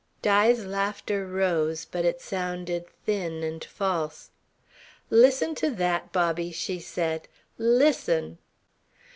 Di's 0.23 0.65
laughter 0.65 1.27
rose, 1.27 1.85
but 1.85 2.05
it 2.05 2.19
sounded 2.19 2.87
thin 3.05 3.43
and 3.43 3.63
false. 3.63 4.31
"Listen 5.11 5.53
to 5.53 5.69
that, 5.69 6.11
Bobby," 6.11 6.51
she 6.51 6.79
said. 6.79 7.27
"Listen!" 7.59 8.39